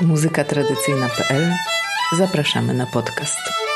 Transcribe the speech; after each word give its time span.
muzykatradycyjna.pl 0.00 1.52
Zapraszamy 2.18 2.74
na 2.74 2.86
podcast. 2.86 3.67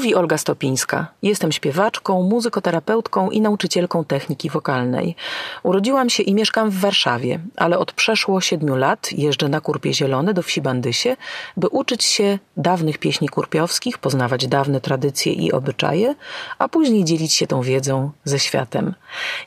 Mówi 0.00 0.14
Olga 0.14 0.38
Stopińska. 0.38 1.06
Jestem 1.22 1.52
śpiewaczką, 1.52 2.22
muzykoterapeutką 2.22 3.30
i 3.30 3.40
nauczycielką 3.40 4.04
techniki 4.04 4.50
wokalnej. 4.50 5.16
Urodziłam 5.62 6.10
się 6.10 6.22
i 6.22 6.34
mieszkam 6.34 6.70
w 6.70 6.80
Warszawie, 6.80 7.40
ale 7.56 7.78
od 7.78 7.92
przeszło 7.92 8.40
siedmiu 8.40 8.76
lat 8.76 9.12
jeżdżę 9.12 9.48
na 9.48 9.60
Kurpie 9.60 9.94
Zielone 9.94 10.34
do 10.34 10.42
wsi 10.42 10.60
Bandysie, 10.60 11.16
by 11.56 11.68
uczyć 11.68 12.04
się 12.04 12.38
dawnych 12.56 12.98
pieśni 12.98 13.28
kurpiowskich, 13.28 13.98
poznawać 13.98 14.46
dawne 14.46 14.80
tradycje 14.80 15.32
i 15.32 15.52
obyczaje, 15.52 16.14
a 16.58 16.68
później 16.68 17.04
dzielić 17.04 17.32
się 17.32 17.46
tą 17.46 17.62
wiedzą 17.62 18.10
ze 18.24 18.38
światem. 18.38 18.94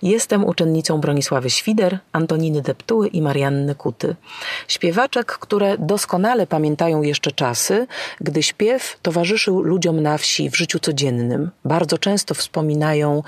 Jestem 0.02 0.46
uczennicą 0.46 0.98
Bronisławy 0.98 1.50
Świder, 1.50 2.00
Antoniny 2.12 2.62
Deptuły 2.62 3.08
i 3.08 3.22
Marianny 3.22 3.76
Kuty. 3.76 4.16
Śpiewaczek, 4.68 5.26
które 5.26 5.78
doskonale 5.78 6.48
pamiętają 6.48 7.02
jeszcze 7.02 7.32
czasy, 7.32 7.88
gdy 8.22 8.44
śpiew 8.44 8.98
towarzyszył 9.02 9.64
ludziom 9.64 10.00
na 10.00 10.18
wsi 10.18 10.43
w 10.50 10.58
życiu 10.58 10.80
codziennym. 10.80 11.52
Bardzo 11.66 11.98
często 11.98 12.34
wspominają 12.34 13.24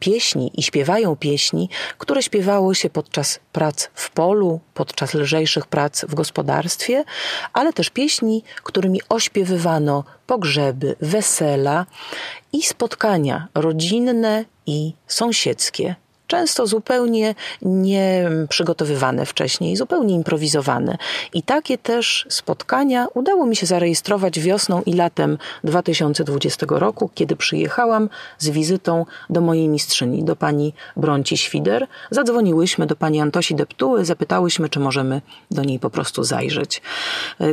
pieśni 0.00 0.50
i 0.54 0.62
śpiewają 0.62 1.16
pieśni, 1.16 1.68
które 1.98 2.22
śpiewało 2.22 2.74
się 2.74 2.90
podczas 2.90 3.40
prac 3.52 3.88
w 3.94 4.10
polu, 4.10 4.60
podczas 4.74 5.14
lżejszych 5.14 5.66
prac 5.66 6.04
w 6.04 6.14
gospodarstwie, 6.14 7.04
ale 7.52 7.72
też 7.72 7.90
pieśni, 7.90 8.42
którymi 8.62 9.00
ośpiewywano 9.08 10.04
pogrzeby, 10.26 10.96
wesela 11.00 11.86
i 12.52 12.62
spotkania 12.62 13.48
rodzinne 13.54 14.44
i 14.66 14.92
sąsiedzkie 15.06 15.94
często 16.26 16.66
zupełnie 16.66 17.34
nie 17.62 18.30
przygotowywane 18.48 19.26
wcześniej, 19.26 19.76
zupełnie 19.76 20.14
improwizowane. 20.14 20.98
I 21.34 21.42
takie 21.42 21.78
też 21.78 22.26
spotkania 22.28 23.06
udało 23.14 23.46
mi 23.46 23.56
się 23.56 23.66
zarejestrować 23.66 24.40
wiosną 24.40 24.82
i 24.82 24.92
latem 24.92 25.38
2020 25.64 26.66
roku, 26.68 27.10
kiedy 27.14 27.36
przyjechałam 27.36 28.08
z 28.38 28.48
wizytą 28.50 29.06
do 29.30 29.40
mojej 29.40 29.68
mistrzyni, 29.68 30.24
do 30.24 30.36
pani 30.36 30.72
Bronci 30.96 31.36
Świder. 31.36 31.86
Zadzwoniłyśmy 32.10 32.86
do 32.86 32.96
pani 32.96 33.20
Antosi 33.20 33.54
Deptuły, 33.54 34.04
zapytałyśmy, 34.04 34.68
czy 34.68 34.80
możemy 34.80 35.20
do 35.50 35.64
niej 35.64 35.78
po 35.78 35.90
prostu 35.90 36.24
zajrzeć. 36.24 36.82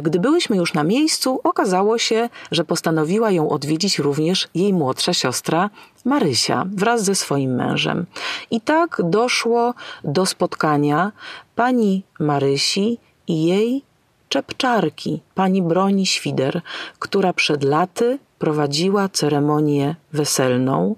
Gdy 0.02 0.20
byłyśmy 0.20 0.58
już 0.58 0.74
na 0.74 0.84
miejscu, 0.84 1.40
okazało 1.44 1.98
się, 1.98 2.30
że 2.52 2.64
postanowiła 2.64 3.32
ją 3.32 3.50
odwiedzić 3.50 4.00
również 4.00 4.48
jej 4.56 4.74
młodsza 4.74 5.14
siostra 5.14 5.70
Marysia 6.06 6.66
wraz 6.76 7.04
ze 7.04 7.16
swoim 7.16 7.56
mężem. 7.56 8.06
I 8.52 8.62
tak 8.62 9.02
doszło 9.04 9.74
do 10.04 10.26
spotkania 10.26 11.12
pani 11.56 12.04
Marysi 12.20 12.98
i 13.28 13.46
jej 13.46 13.84
czepczarki, 14.30 15.22
pani 15.36 15.62
Broni 15.62 16.06
Świder, 16.06 16.62
która 17.00 17.34
przed 17.34 17.64
laty 17.64 18.20
prowadziła 18.40 19.10
ceremonię 19.10 19.96
weselną 20.14 20.96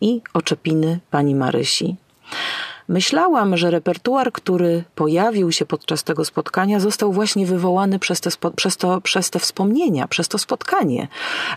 i 0.00 0.20
oczepiny 0.34 1.00
pani 1.10 1.34
Marysi. 1.34 1.96
Myślałam, 2.88 3.56
że 3.56 3.70
repertuar, 3.70 4.32
który 4.32 4.84
pojawił 4.94 5.52
się 5.52 5.66
podczas 5.66 6.04
tego 6.04 6.24
spotkania, 6.24 6.80
został 6.80 7.12
właśnie 7.12 7.46
wywołany 7.46 7.98
przez 7.98 8.20
te, 8.20 8.30
przez, 8.56 8.76
to, 8.76 9.00
przez 9.00 9.30
te 9.30 9.38
wspomnienia, 9.38 10.08
przez 10.08 10.28
to 10.28 10.38
spotkanie. 10.38 11.08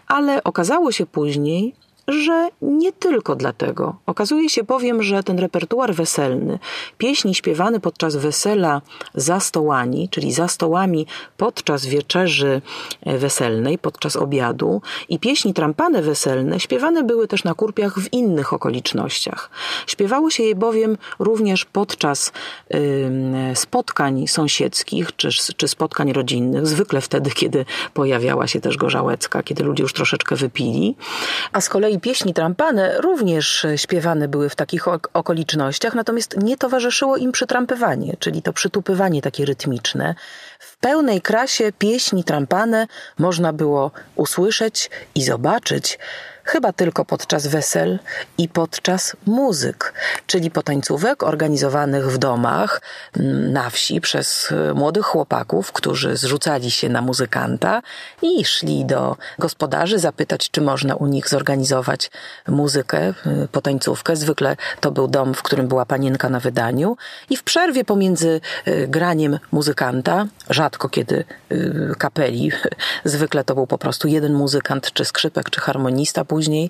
Ale 0.08 0.44
okazało 0.44 0.92
się 0.92 1.06
później, 1.06 1.76
że 2.08 2.50
nie 2.62 2.94
tylko 2.94 3.36
dlatego. 3.36 3.96
Okazuje 4.06 4.50
się 4.50 4.64
bowiem, 4.64 5.04
że 5.04 5.24
ten 5.24 5.40
repertuar 5.40 5.94
weselny, 5.94 6.60
pieśni 6.98 7.36
śpiewane 7.36 7.80
podczas 7.80 8.16
wesela 8.16 8.82
za 9.14 9.40
stołami, 9.40 10.10
czyli 10.10 10.34
za 10.34 10.48
stołami 10.48 11.08
podczas 11.38 11.86
wieczerzy 11.86 12.62
e, 13.02 13.18
weselnej, 13.18 13.78
podczas 13.78 14.16
obiadu 14.16 14.82
i 15.10 15.20
pieśni 15.20 15.54
trampane 15.54 16.02
weselne 16.02 16.60
śpiewane 16.60 17.04
były 17.04 17.28
też 17.28 17.44
na 17.44 17.54
kurpiach 17.54 18.00
w 18.00 18.14
innych 18.14 18.54
okolicznościach. 18.54 19.50
Śpiewało 19.88 20.30
się 20.30 20.44
je 20.44 20.56
bowiem 20.56 20.98
również 21.20 21.66
podczas 21.66 22.32
y, 22.74 23.56
spotkań 23.56 24.28
sąsiedzkich 24.28 25.16
czy, 25.16 25.30
czy 25.58 25.68
spotkań 25.68 26.14
rodzinnych, 26.14 26.68
zwykle 26.68 27.02
wtedy, 27.02 27.32
kiedy 27.32 27.66
pojawiała 27.94 28.48
się 28.48 28.62
też 28.62 28.78
gorzałecka, 28.78 29.44
kiedy 29.44 29.64
ludzie 29.64 29.84
już 29.84 29.94
troszeczkę 29.94 30.36
wypili, 30.36 30.96
a 31.52 31.62
z 31.62 31.70
kolei 31.70 31.95
i 31.96 32.00
pieśni 32.00 32.34
trampane 32.34 33.02
również 33.02 33.66
śpiewane 33.76 34.28
były 34.28 34.50
w 34.50 34.56
takich 34.56 34.88
okolicznościach, 35.14 35.96
natomiast 35.96 36.38
nie 36.38 36.58
towarzyszyło 36.58 37.18
im 37.18 37.32
przytrampywanie, 37.32 38.18
czyli 38.20 38.42
to 38.42 38.54
przytupywanie 38.54 39.22
takie 39.22 39.46
rytmiczne. 39.46 40.16
W 40.60 40.78
pełnej 40.78 41.22
krasie 41.22 41.72
pieśni 41.80 42.24
trampane 42.24 42.88
można 43.20 43.54
było 43.54 43.92
usłyszeć 44.16 44.90
i 45.16 45.24
zobaczyć 45.24 46.00
chyba 46.46 46.74
tylko 46.74 47.06
podczas 47.06 47.48
wesel 47.48 48.00
i 48.38 48.50
podczas 48.50 49.16
muzyk, 49.26 49.94
czyli 50.28 50.52
potańcówek 50.52 51.24
organizowanych 51.24 52.12
w 52.12 52.18
domach 52.18 52.82
mm, 53.18 53.54
na 53.54 53.70
wsi 53.70 54.02
przez 54.02 54.52
e, 54.52 54.74
młodych 54.74 55.06
chłopaków, 55.06 55.72
którzy 55.72 56.18
zrzucali 56.18 56.72
się 56.72 56.90
na 56.90 57.02
muzykanta 57.02 57.82
i 58.22 58.46
szli 58.46 58.86
do 58.86 59.18
gospodarzy 59.40 60.00
zapytać, 60.00 60.52
czy 60.52 60.62
można 60.62 60.96
u 60.96 61.06
nich 61.06 61.30
zorganizować 61.30 62.12
muzykę, 62.48 63.00
e, 63.00 63.14
potańcówkę. 63.52 64.16
Zwykle 64.16 64.58
to 64.80 64.92
był 64.92 65.08
dom, 65.08 65.34
w 65.34 65.44
którym 65.44 65.68
była 65.68 65.86
panienka 65.86 66.30
na 66.30 66.40
wydaniu 66.40 66.98
i 67.30 67.38
w 67.38 67.44
przerwie 67.44 67.86
pomiędzy 67.86 68.42
e, 68.66 68.88
graniem 68.88 69.40
muzykanta, 69.52 70.26
rzadko 70.50 70.90
kiedy 70.90 71.26
kapeli, 71.98 72.52
zwykle 73.06 73.44
to 73.44 73.56
był 73.56 73.68
po 73.68 73.78
prostu 73.78 74.08
jeden 74.08 74.34
muzykant, 74.34 74.94
czy 74.94 75.06
skrzypek, 75.06 75.50
czy 75.50 75.62
harmonista, 75.62 76.26
później. 76.36 76.70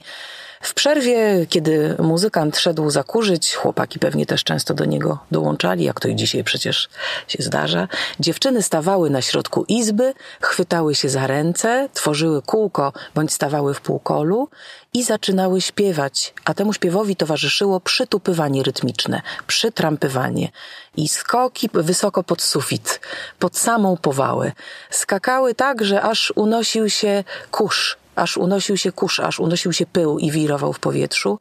W 0.62 0.74
przerwie, 0.74 1.46
kiedy 1.50 1.96
muzykant 2.00 2.58
szedł 2.58 2.90
zakurzyć, 2.90 3.56
chłopaki 3.56 4.00
pewnie 4.00 4.26
też 4.26 4.44
często 4.44 4.74
do 4.74 4.86
niego 4.86 5.20
dołączali, 5.32 5.84
jak 5.84 6.00
to 6.00 6.08
i 6.08 6.16
dzisiaj 6.16 6.44
przecież 6.44 6.90
się 7.28 7.44
zdarza, 7.44 7.88
dziewczyny 8.20 8.62
stawały 8.62 9.10
na 9.10 9.22
środku 9.22 9.66
izby, 9.68 10.14
chwytały 10.42 10.96
się 10.96 11.10
za 11.10 11.28
ręce, 11.28 11.90
tworzyły 11.94 12.42
kółko 12.42 12.94
bądź 13.16 13.34
stawały 13.34 13.74
w 13.74 13.82
półkolu 13.82 14.50
i 14.94 15.04
zaczynały 15.04 15.62
śpiewać, 15.62 16.34
a 16.46 16.54
temu 16.54 16.74
śpiewowi 16.74 17.16
towarzyszyło 17.16 17.80
przytupywanie 17.80 18.64
rytmiczne, 18.64 19.22
przytrampywanie 19.48 20.50
i 20.98 21.08
skoki 21.08 21.70
wysoko 21.74 22.24
pod 22.24 22.42
sufit, 22.42 23.00
pod 23.40 23.58
samą 23.58 23.98
powałę. 23.98 24.52
Skakały 24.90 25.56
tak, 25.56 25.86
że 25.86 26.02
aż 26.02 26.34
unosił 26.36 26.90
się 26.90 27.24
kurz 27.52 27.98
aż 28.16 28.38
unosił 28.38 28.78
się 28.78 28.92
kurz, 28.92 29.20
aż 29.20 29.40
unosił 29.40 29.74
się 29.74 29.86
pył 29.86 30.20
i 30.20 30.32
wirował 30.32 30.74
w 30.74 30.80
powietrzu, 30.80 31.40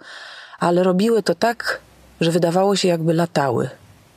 ale 0.58 0.82
robiły 0.82 1.22
to 1.22 1.34
tak, 1.34 1.80
że 2.20 2.30
wydawało 2.30 2.76
się 2.76 2.88
jakby 2.88 3.14
latały. 3.14 3.70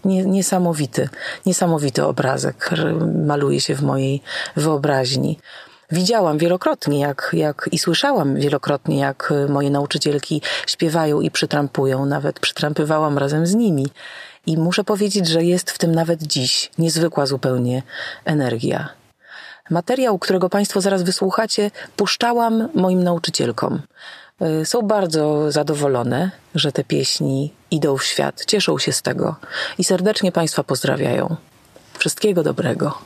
Niesamowity, 0.06 1.10
niesamowity 1.46 2.06
obrazek 2.06 2.70
maluje 3.26 3.62
się 3.62 3.76
w 3.76 3.82
mojej 3.82 4.22
wyobraźni. 4.56 5.40
Widziałam 5.92 6.38
wielokrotnie, 6.38 7.00
jak, 7.00 7.30
jak 7.34 7.70
i 7.72 7.78
słyszałam 7.78 8.36
wielokrotnie, 8.36 9.00
jak 9.00 9.34
moje 9.50 9.70
nauczycielki 9.70 10.42
śpiewają 10.68 11.22
i 11.22 11.32
przytrampują. 11.32 12.06
Nawet 12.06 12.40
przytrampywałam 12.40 13.18
razem 13.18 13.48
z 13.48 13.56
nimi. 13.56 13.88
I 14.46 14.58
muszę 14.58 14.84
powiedzieć, 14.84 15.28
że 15.28 15.44
jest 15.44 15.72
w 15.72 15.78
tym 15.78 15.96
nawet 15.96 16.24
dziś 16.24 16.72
niezwykła 16.78 17.26
zupełnie 17.26 17.84
energia. 18.26 18.90
Materiał, 19.70 20.20
którego 20.20 20.50
Państwo 20.50 20.82
zaraz 20.82 21.04
wysłuchacie, 21.04 21.72
puszczałam 21.96 22.70
moim 22.74 23.04
nauczycielkom. 23.04 23.82
Y, 24.62 24.66
są 24.66 24.82
bardzo 24.82 25.52
zadowolone, 25.52 26.32
że 26.56 26.72
te 26.72 26.84
pieśni 26.84 27.54
idą 27.72 27.98
w 27.98 28.04
świat, 28.04 28.46
cieszą 28.46 28.78
się 28.78 28.92
z 28.92 29.02
tego 29.02 29.36
i 29.78 29.84
serdecznie 29.84 30.32
Państwa 30.32 30.64
pozdrawiają. 30.64 31.36
Wszystkiego 31.98 32.44
dobrego. 32.44 32.98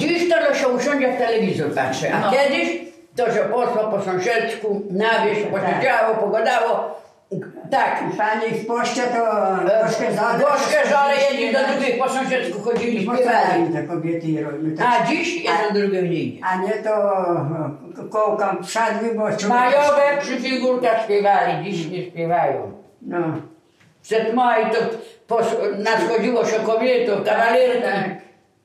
Dziś 0.00 0.30
to 0.30 0.54
się 0.54 0.68
usiądzie 0.68 1.12
w 1.12 1.18
telewizor 1.18 1.74
patrzy, 1.74 2.12
a 2.12 2.20
no. 2.20 2.32
kiedyś 2.32 2.88
to 3.16 3.34
się 3.34 3.40
poszło 3.40 3.84
po 3.90 4.04
sąsiedzku, 4.04 4.82
na 4.90 5.24
wieś, 5.24 5.38
posiedziało, 5.46 6.14
pogadało, 6.14 7.00
tak. 7.70 8.02
Pani 8.18 8.54
w 8.54 8.66
poście 8.66 9.02
to 9.02 9.24
gorzkie 9.84 10.12
żale. 10.12 10.38
Gorzkie 10.38 10.90
żale 10.90 11.14
jedni 11.30 11.52
do 11.52 11.58
drugich 11.58 11.98
po 11.98 12.08
sąsiedzku 12.08 12.60
chodzili, 12.60 13.02
śpiewali. 13.02 13.72
te 13.72 13.82
kobiety 13.82 14.26
i 14.26 14.40
robiły. 14.40 14.76
A 14.86 15.06
dziś 15.06 15.44
drugiego 15.72 16.06
nie 16.06 16.14
idzie. 16.14 16.44
A 16.44 16.56
nie 16.56 16.72
to 16.72 16.90
kołka 18.10 18.56
wsiadły, 18.62 19.14
bo... 19.14 19.48
Majowe 19.48 20.18
przy 20.20 20.36
figurkach 20.36 21.04
śpiewali, 21.04 21.64
dziś 21.64 21.86
nie 21.86 22.02
śpiewają. 22.02 22.72
No. 23.02 23.18
Przed 24.02 24.34
maj 24.34 24.64
to 24.70 25.38
nadchodziło 25.78 26.46
się 26.46 26.56
kobietów, 26.56 27.24
kawalerki, 27.24 27.82
tak. 27.82 28.08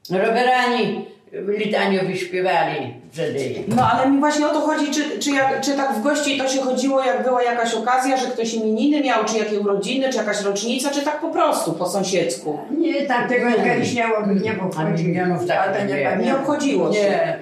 rowerani 0.09 1.12
litanię 1.33 1.99
wyśpiewali 1.99 2.93
wtedy. 3.11 3.39
No 3.67 3.89
ale 3.91 4.11
mi 4.11 4.19
właśnie 4.19 4.47
o 4.47 4.49
to 4.49 4.61
chodzi, 4.61 4.91
czy, 4.91 5.19
czy, 5.19 5.31
jak, 5.31 5.61
czy 5.61 5.73
tak 5.73 5.93
w 5.93 6.01
gości 6.03 6.37
to 6.37 6.47
się 6.47 6.61
chodziło, 6.61 7.03
jak 7.03 7.23
była 7.23 7.43
jakaś 7.43 7.73
okazja, 7.73 8.17
że 8.17 8.27
ktoś 8.27 8.53
imieniny 8.53 9.01
miał, 9.01 9.25
czy 9.25 9.37
jakie 9.37 9.59
urodziny, 9.59 10.09
czy 10.09 10.17
jakaś 10.17 10.41
rocznica, 10.41 10.89
czy 10.89 11.01
tak 11.01 11.21
po 11.21 11.29
prostu, 11.29 11.73
po 11.73 11.89
sąsiedzku. 11.89 12.59
Nie, 12.77 13.01
tamtego 13.05 13.45
kiedyś 13.63 13.93
nie, 13.93 14.03
nie 14.43 14.55
A 14.61 14.65
obchodził. 14.65 15.07
milionów 15.07 15.47
tak 15.47 15.79
nie 15.79 15.85
nie 15.85 15.93
było. 15.95 16.03
pamiętam. 16.09 16.21
Nie 16.25 16.35
obchodziło 16.35 16.93
się. 16.93 16.99
Nie. 16.99 17.37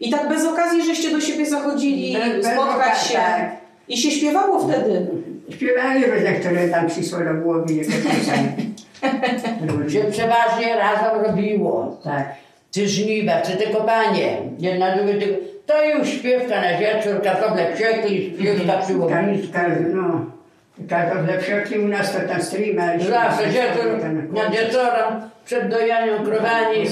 I 0.00 0.10
tak 0.10 0.28
bez 0.28 0.46
okazji, 0.46 0.84
żeście 0.84 1.10
do 1.10 1.20
siebie 1.20 1.46
zachodzili, 1.46 2.12
Bez- 2.18 2.36
bez 2.36 2.46
spotkać 2.46 2.76
okazji, 2.76 3.08
się. 3.08 3.14
tak. 3.18 3.50
I 3.88 3.96
się 3.96 4.10
śpiewało 4.10 4.68
wtedy. 4.68 5.06
Śpiewali 5.50 6.04
różne, 6.06 6.32
które 6.32 6.68
tam 6.68 6.86
przyszło 6.86 7.18
do 7.18 7.34
głowy, 7.34 7.74
pisanie. 8.18 8.52
Się 9.92 10.04
przeważnie 10.12 10.76
razem 10.76 11.20
robiło. 11.26 12.00
Tak. 12.04 12.34
Czy 12.70 12.88
żniwa, 12.88 13.40
czy 13.40 13.56
te 13.56 13.66
kopanie. 13.66 14.36
Jedna 14.58 14.96
drugie 14.96 15.14
tylko. 15.14 15.38
To 15.66 15.84
już 15.84 16.08
śpiewka 16.08 16.60
na 16.60 16.78
wieczór, 16.78 17.22
kartofle 17.22 17.74
wsiekli, 17.74 18.34
śpiewka 18.40 18.78
przy 18.78 18.92
Ka- 18.94 19.04
ognisku. 19.04 19.52
no. 19.94 20.24
Kartofle 20.88 21.38
wsiekli 21.38 21.78
u 21.78 21.88
nas 21.88 22.12
to 22.12 22.18
tam 22.28 22.42
streamali. 22.42 23.04
Zawsze 23.04 23.46
wieczór 23.46 23.86
nad 24.32 24.50
wieczorem, 24.52 25.20
przed 25.44 25.68
dojaniem 25.68 26.24
krowani, 26.24 26.86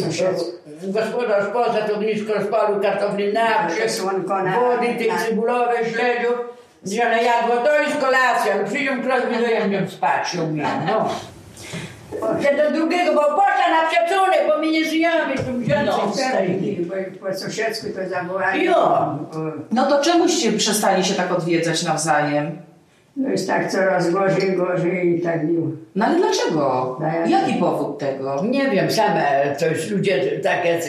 gospodarz 0.83 1.45
poza 1.53 1.79
to 1.83 1.95
ognisko 1.95 2.35
rozpalił 2.35 2.81
kartofli 2.83 3.33
na 3.33 3.49
na- 4.45 4.61
wody 4.61 4.87
tej 4.99 5.11
cebulowej, 5.29 5.85
śledziów. 5.85 6.39
Że 6.87 7.23
jadło, 7.23 7.57
to 7.65 7.81
jest 7.83 7.97
kolacja, 7.97 8.57
no 8.63 8.65
przyjdą 8.69 9.03
krowy, 9.03 9.37
dojem 9.41 9.89
spać 9.89 10.29
się 10.29 10.39
no. 10.87 11.09
Że 12.43 12.65
do 12.65 12.79
drugiego, 12.79 13.15
bo 13.15 13.21
poszła 13.21 13.69
na 13.71 13.89
przecunek, 13.91 14.41
bo 14.49 14.59
my 14.59 14.71
nie 14.71 14.85
żyjemy, 14.85 15.35
tu 15.37 15.59
wziąć 15.59 15.87
No, 15.87 16.13
Bo 17.21 17.29
po 17.29 17.35
sąsiedzku 17.35 17.87
to 17.87 18.09
zawołali. 18.09 18.65
Jo. 18.65 19.19
No 19.71 19.87
to 19.87 20.03
czemuście 20.03 20.53
przestali 20.53 21.05
się 21.05 21.15
tak 21.15 21.33
odwiedzać 21.33 21.83
nawzajem? 21.83 22.59
No 23.17 23.29
jest 23.29 23.47
tak 23.49 23.71
coraz 23.73 24.11
gorzej, 24.11 24.57
gorzej 24.57 25.19
i 25.19 25.21
tak 25.23 25.45
miło. 25.45 25.67
No 25.95 26.05
ale 26.07 26.17
dlaczego? 26.17 26.97
No 27.01 27.07
ja- 27.07 27.27
Jaki 27.27 27.55
powód 27.55 27.99
tego? 27.99 28.45
Nie 28.51 28.71
wiem, 28.71 28.91
same 28.91 29.57
coś 29.59 29.91
ludzie 29.91 30.41
takie, 30.43 30.81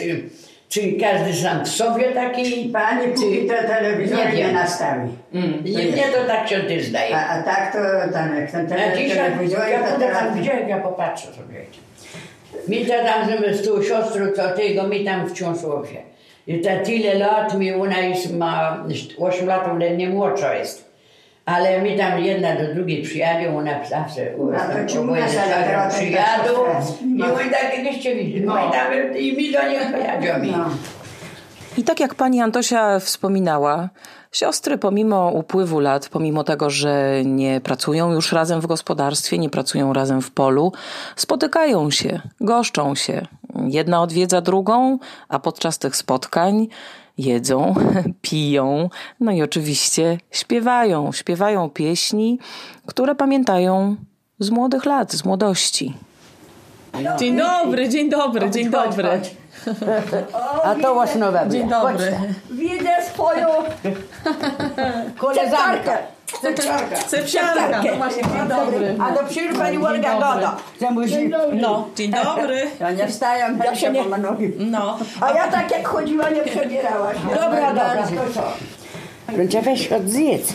czy, 0.70 0.80
czy 0.80 0.92
każdy 1.00 1.34
sam 1.34 1.64
w 1.64 1.68
sobie 1.68 2.12
taki, 2.12 2.68
Pani 2.72 3.12
póki 3.14 3.46
to 3.46 3.54
telewizor 3.54 4.18
Nie 4.18 4.32
nie, 4.32 4.52
nastawi. 4.52 5.08
Mm. 5.34 5.64
nie, 5.64 5.84
nie 5.84 6.08
to 6.08 6.24
tak 6.26 6.48
się 6.48 6.60
ty 6.60 6.82
zdaje. 6.82 7.16
A, 7.16 7.28
a 7.28 7.42
tak 7.42 7.72
to 7.72 7.78
tam, 8.12 8.36
jak 8.36 8.50
ten 8.50 8.68
Ja 8.68 8.76
tele, 8.76 8.96
dzisiaj, 8.96 9.16
telewizor, 9.16 9.68
ja 9.68 9.82
to 9.82 9.98
teraz... 9.98 10.36
gdzie, 10.36 10.50
ja 10.68 10.78
popatrzę 10.78 11.26
sobie. 11.26 11.64
Mi 12.68 12.86
to 12.86 12.92
tam 12.92 13.54
z 13.54 13.66
tą 13.66 13.82
siostrą, 13.82 14.26
co 14.36 14.50
tego, 14.50 14.88
mi 14.88 15.04
tam 15.04 15.28
wciąż 15.28 15.62
łowie. 15.62 16.02
I 16.46 16.60
to 16.60 16.70
tyle 16.84 17.14
lat, 17.14 17.58
mi 17.58 17.72
ona 17.72 17.98
jest, 17.98 18.36
ma 18.36 18.84
8 19.18 19.46
lat 19.46 19.68
ode 19.68 19.90
mnie 19.90 20.08
młodsza 20.08 20.54
jest. 20.54 20.89
Ale 21.50 21.82
mi 21.82 21.98
tam 21.98 22.18
jedna 22.18 22.56
do 22.56 22.74
drugiej 22.74 23.02
przyjadą, 23.02 23.58
ona 23.58 23.84
zawsze 23.84 24.34
oboje 25.00 25.22
tak 25.22 25.88
przyjadą 25.88 26.52
tak 26.72 27.02
i 27.02 27.18
no. 27.18 27.34
oni 27.34 27.50
tak 27.50 27.78
jakieście 27.78 28.14
widzieli. 28.16 28.46
No. 28.46 28.54
No. 28.54 28.68
I, 28.68 28.72
tam, 28.72 29.16
I 29.16 29.36
mi 29.36 29.52
do 29.52 29.68
nich 29.68 29.92
pojadą 29.92 30.42
mi. 30.42 30.50
No. 30.50 30.64
I 31.78 31.84
tak 31.84 32.00
jak 32.00 32.14
pani 32.14 32.40
Antosia 32.40 32.98
wspominała, 32.98 33.88
siostry 34.32 34.78
pomimo 34.78 35.30
upływu 35.30 35.80
lat, 35.80 36.08
pomimo 36.08 36.44
tego, 36.44 36.70
że 36.70 37.22
nie 37.24 37.60
pracują 37.60 38.12
już 38.12 38.32
razem 38.32 38.60
w 38.60 38.66
gospodarstwie, 38.66 39.38
nie 39.38 39.50
pracują 39.50 39.92
razem 39.92 40.22
w 40.22 40.30
polu, 40.30 40.72
spotykają 41.16 41.90
się, 41.90 42.20
goszczą 42.40 42.94
się. 42.94 43.26
Jedna 43.66 44.02
odwiedza 44.02 44.40
drugą, 44.40 44.98
a 45.28 45.38
podczas 45.38 45.78
tych 45.78 45.96
spotkań 45.96 46.68
jedzą, 47.20 47.74
piją, 48.22 48.90
no 49.20 49.32
i 49.32 49.42
oczywiście 49.42 50.18
śpiewają, 50.30 51.12
śpiewają 51.12 51.70
pieśni, 51.70 52.38
które 52.86 53.14
pamiętają 53.14 53.96
z 54.38 54.50
młodych 54.50 54.84
lat, 54.84 55.12
z 55.12 55.24
młodości. 55.24 55.94
Dzień 57.18 57.36
dobry, 57.36 57.88
dzień 57.88 58.10
dobry, 58.10 58.50
dzień 58.50 58.70
dobry. 58.70 59.08
A 60.64 60.74
to 60.74 60.94
was 60.94 61.16
nowe 61.16 61.46
Dzień 61.50 61.68
dobry. 61.68 62.18
Widzę 62.50 62.90
swoją 63.12 63.48
koleżankę. 65.18 65.98
Cepsianka, 67.08 67.82
no 67.90 67.96
właśnie, 67.96 68.22
dzień 68.22 68.48
dobry. 68.48 68.96
A 69.00 69.10
do 69.10 69.24
przyjdzie 69.28 69.58
pani 69.58 69.76
Olga 69.76 70.14
Goda. 70.14 70.56
Że 70.80 70.90
musi... 70.90 71.30
No, 71.52 71.88
dzień 71.96 72.12
dobry. 72.24 72.70
Ja 72.80 72.90
nie 72.90 73.08
wstaję, 73.08 73.44
ja 73.64 73.74
się 73.74 73.90
nie... 73.90 74.04
No, 74.58 74.98
A 75.20 75.32
ja 75.32 75.48
tak 75.48 75.70
jak 75.70 75.88
chodziła, 75.88 76.30
nie 76.30 76.42
przebierała 76.42 77.14
się. 77.14 77.20
Dobra, 77.34 77.68
dobra? 77.68 78.04
Będzie 79.36 79.62
weź 79.62 79.92
od 79.92 80.08
zjedz. 80.08 80.52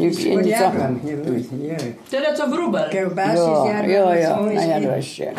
Już 0.00 0.16
się 0.16 0.36
nie 0.36 0.42
co. 0.42 0.48
Jadłam, 0.64 1.00
nie, 1.04 1.12
nie, 1.68 1.76
tyle 2.10 2.34
co 2.34 2.46
wróbel. 2.46 2.90
Kiełbasy 2.90 3.36
Jo, 3.36 3.62
zjadłam, 3.64 3.90
jo, 3.90 4.14
jo, 4.14 4.34
słoiki. 4.36 4.56
najadłeś 4.56 5.16
się. 5.16 5.32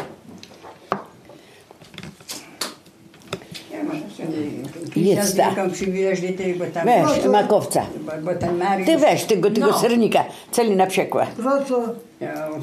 Ja 3.72 3.83
może 3.83 4.00
sobie 4.00 4.06
Jedz 4.19 4.94
Kisia 4.94 5.24
z 5.25 5.36
ta. 5.36 5.46
Wilką 5.52 5.72
przywieźli 5.72 6.34
tej, 6.34 6.54
bo 6.56 6.66
tam... 6.66 6.86
Weź 6.86 7.25
makowca. 7.25 7.86
Bo, 8.00 8.12
bo 8.22 8.40
ten 8.40 8.58
Mariusz... 8.58 8.88
Ty 8.88 8.98
weź 8.98 9.24
tego, 9.24 9.52
tego 9.52 9.68
No. 9.68 9.80
sernika. 9.80 10.24
Celina 10.52 10.88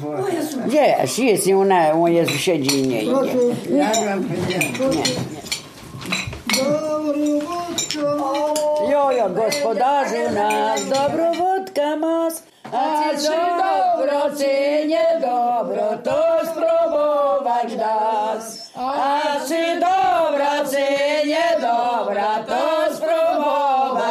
bo, 0.01 0.09
Wiesz, 0.67 1.19
jest 1.19 1.47
i 1.47 1.53
ona, 1.53 1.91
o 1.93 2.07
Jezu, 2.07 2.31
siedzi 2.37 2.79
i 2.79 2.87
nie 2.87 3.01
idzie. 3.01 3.11
jadłam, 3.77 4.25
chodziłam. 4.29 5.03
Jo, 8.91 9.11
jo, 9.11 9.29
gospodarzu 9.29 10.31
nas, 10.33 10.85
dobro 10.89 11.31
wódka 11.33 11.95
mas. 11.95 12.43
A 12.71 13.09
czy 13.17 13.27
dobro, 13.57 14.21
czy 14.37 14.87
niedobro, 14.87 15.97
to 16.03 16.23
spróbować 16.51 17.75
das. 17.77 18.64
A 18.77 19.21
czy 19.47 19.79
dobra, 19.79 20.65
czy 20.71 21.27
niedobra, 21.27 22.43
to 22.43 22.95
spróbować. 22.95 24.05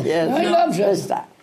Jezu, 0.04 0.30
no 0.30 0.38
i 0.38 0.46
dobrze 0.50 0.82
jest 0.82 1.08
tak. 1.08 1.39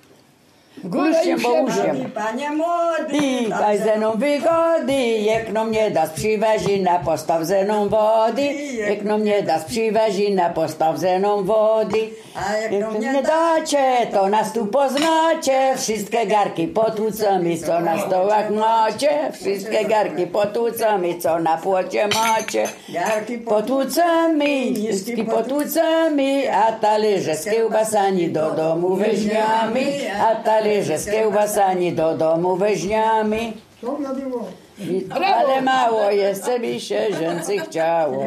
Górsziem, 0.84 1.40
bo 1.42 1.54
usziem. 1.54 2.12
Panie 2.12 2.50
młody, 2.52 3.50
daj 3.50 3.78
ze 3.78 3.98
mną 3.98 4.12
wygody, 4.12 5.04
jak 5.04 5.54
no 5.54 5.66
mnie 5.66 5.92
das 5.92 6.10
przywezi 6.10 6.82
na 6.82 7.00
postaw 7.00 7.46
ze 7.46 7.64
mną 7.64 7.90
wody. 7.90 8.54
Jak 8.90 9.04
no 9.04 9.18
mnie 9.18 9.44
das 9.44 9.64
przywezi 9.64 10.36
na 10.36 10.50
postaw 10.50 10.98
ze 10.98 11.20
mną 11.20 11.44
wody. 11.44 12.10
A 12.50 12.56
jak 12.58 12.72
Jak 12.72 12.82
no 12.94 13.00
nie 13.00 13.22
dacie, 13.22 14.08
to 14.12 14.30
nas 14.30 14.54
tu 14.54 14.66
poznacie. 14.66 15.74
Wszystkie 15.78 16.26
garki 16.26 16.68
potłucamy, 16.68 17.58
co 17.58 17.80
na 17.80 18.00
stołach 18.00 18.50
macie. 18.50 19.32
Wszystkie 19.34 19.86
garki 19.86 20.28
potłucamy, 20.28 21.16
co 21.20 21.40
na 21.40 21.58
płocie 21.58 22.08
macie. 22.08 22.68
Jarki 22.90 23.38
Potłucamy, 23.38 24.72
miski 24.72 25.24
potłucamy, 25.24 26.56
a 26.56 26.72
talerze 26.72 27.36
z 27.36 27.46
kiełbasami 27.46 28.30
do 28.30 28.52
domu 28.52 28.96
weźmiemy, 28.96 29.84
a 30.22 30.36
talerze 30.36 30.67
z 30.98 31.06
kiełbasami 31.12 31.94
do 31.94 32.18
domu 32.18 32.56
weźmiemy. 32.56 33.54
I- 34.80 35.08
Ale 35.12 35.62
mało 35.62 36.12
jeszcze 36.12 36.60
mi 36.60 36.80
się 36.80 37.08
rzęcy 37.20 37.58
chciało. 37.60 38.26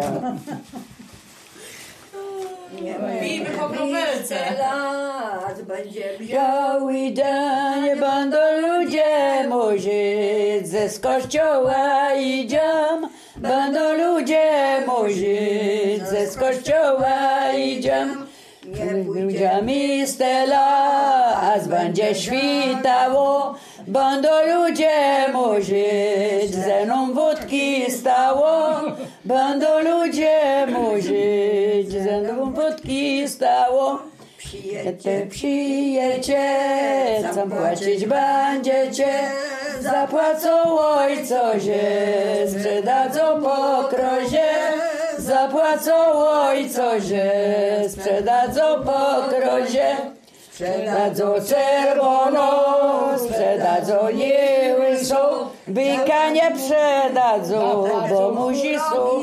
Pijmy 3.21 3.51
po 3.51 3.69
wróbelce. 3.69 4.35
lat 4.59 5.63
będzie 5.63 6.05
Biały 6.21 6.93
dzień 7.13 8.01
będą 8.01 8.39
ludzie 8.61 9.05
mówić, 9.49 10.69
ze 10.69 10.89
z 10.89 11.01
kościoła 11.01 12.15
idziemy. 12.15 13.09
Będą 13.37 13.81
ludzie 13.93 14.51
mówić, 14.87 16.07
ze 16.09 16.27
z 16.27 16.37
kościoła 16.37 17.53
idziemy. 17.57 18.30
Ludziami 18.95 20.07
stela, 20.07 20.67
aż 21.55 21.69
będzie 21.69 22.15
świtało. 22.15 23.55
Będą 23.87 24.29
ludzie 24.47 25.27
mówić, 25.33 26.55
ze 26.55 26.85
mną 26.85 27.13
wódki 27.15 27.91
stało. 27.91 28.81
Będą 29.25 29.67
ludzie 29.79 30.67
mówić, 30.73 31.93
ze 31.93 32.21
mną 32.21 32.53
wódki 32.53 33.29
stało. 33.29 33.99
Przyjecie, 34.39 35.27
przyjecie, 35.31 36.43
co 37.35 37.47
płacić 37.47 38.07
będziecie. 38.07 39.09
Zapłacą 39.81 40.79
ojcowie, 40.79 41.81
sprzedadzą 42.47 43.43
pokrozie. 43.43 44.49
Zapłacą 45.31 45.93
ojcowie, 46.49 47.33
sprzedadzą 47.89 48.63
pokrozie. 48.85 49.97
Sprzedadzą 50.53 51.35
czerwoną, 51.49 52.49
sprzedadzą 53.19 54.09
jełysą. 54.09 55.17
Byka 55.69 56.31
nie 56.31 56.53
przedadzą, 56.57 57.85
bo 58.11 58.31
musi 58.31 58.79
są. 58.79 59.21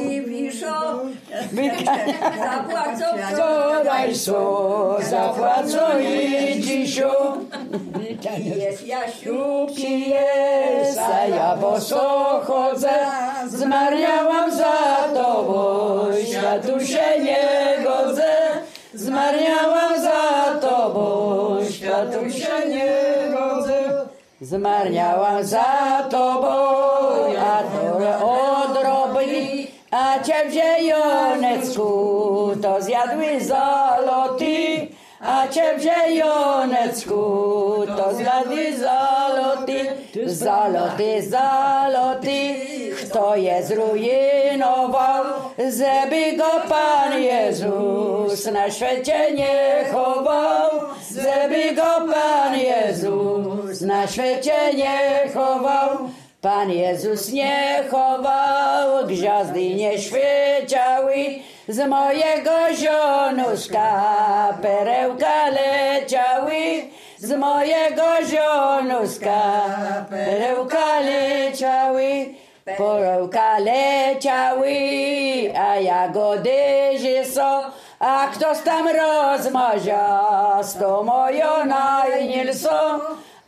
Zapłacą 2.40 3.06
Wczoraj 3.34 4.16
są, 4.16 4.96
zapłacą 5.10 6.00
i 6.00 6.62
dzisiu. 6.62 7.10
Jest 8.56 8.88
Jasiu, 8.88 9.68
Jest, 10.08 11.00
a 11.00 11.28
ja 11.28 11.58
boso 11.58 12.42
chodzę, 12.48 12.90
zmarniałam 13.48 14.52
za 14.52 14.74
tobą, 15.14 15.87
światu 16.58 16.86
się 16.86 17.24
nie 17.24 17.84
godzę. 17.84 18.34
Zmarniałam 18.94 20.02
za 20.02 20.60
tobą, 20.62 21.58
światu 21.72 22.32
się 22.32 22.70
nie 22.70 23.32
godzę. 23.38 24.06
Zmarniałam 24.42 25.44
za 25.44 26.08
tobą, 26.10 26.48
a 27.40 27.64
to 27.64 27.98
odrobli, 28.64 29.68
a 29.92 30.20
cię 30.24 30.50
w 30.50 30.54
ziejonecku 30.54 31.92
to 32.62 32.82
zjadły 32.82 33.42
zaloty. 33.42 34.88
A 35.22 35.48
cię 35.48 35.74
w 35.78 35.82
ziejonecku 35.82 37.16
to 37.98 38.16
zjadły 38.16 38.78
zaloty, 38.78 39.86
zaloty, 40.26 41.22
zaloty. 41.22 42.56
Kto 43.10 43.36
je 43.36 43.64
zrujnował, 43.64 45.24
żeby 45.58 46.38
go 46.38 46.52
Pan 46.70 47.22
Jezus 47.22 48.46
na 48.46 48.72
świecie 48.72 49.34
nie 49.34 49.86
chował, 49.92 50.70
żeby 51.12 51.76
go 51.76 52.14
Pan 52.14 52.60
Jezus 52.60 53.82
na 53.82 54.08
świecie 54.08 54.74
nie 54.76 55.30
chował. 55.34 56.10
Pan 56.42 56.72
Jezus 56.72 57.32
nie 57.32 57.84
chował, 57.92 59.08
gwiazdy 59.08 59.76
nie 59.76 59.98
świeciały, 59.98 61.16
z 61.68 61.88
mojego 61.88 62.52
zionuszka 62.76 64.58
perełka 64.62 65.50
leciały, 65.50 66.58
z 67.18 67.32
mojego 67.32 68.04
zionuszka 68.30 69.42
perełka 70.10 71.00
leciały, 71.00 72.26
perełka 72.78 73.60
leciały, 73.60 74.70
a 75.60 75.76
jagody 75.76 76.58
są, 77.34 77.62
a 78.00 78.28
ktoś 78.34 78.58
tam 78.60 78.88
rozmawia 78.88 80.64
z 80.64 80.80
tą 80.80 81.04
moją 81.04 81.66
najnilsą. 81.66 82.70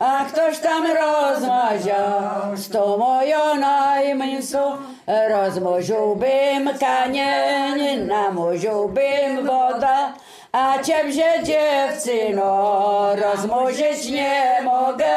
A 0.00 0.24
ktoś 0.24 0.58
tam 0.58 0.86
rozmawiał 0.86 2.56
z 2.56 2.68
tą 2.68 2.96
moją 2.96 3.54
najmniejszą. 3.54 4.76
Rozmorzyłbym 5.30 6.70
kamień, 6.80 8.06
namorzyłbym 8.06 9.46
woda, 9.46 10.12
a 10.52 10.78
ciebie 10.82 11.24
dziewczyno 11.42 13.16
rozmorzyć 13.16 14.10
nie 14.10 14.60
mogę. 14.64 15.16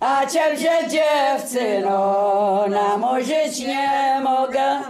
A 0.00 0.26
ciebie 0.26 0.70
dziewczyno 0.88 2.64
namorzyć 2.68 3.58
nie 3.58 4.20
mogę. 4.24 4.80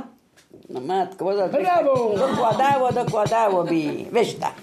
No 0.69 0.81
matko, 0.81 1.25
Brawo! 1.53 2.15
Dokładało, 2.19 2.93
dokładało 2.93 3.65
bi. 3.65 4.07
Weź 4.13 4.35
tak. 4.35 4.55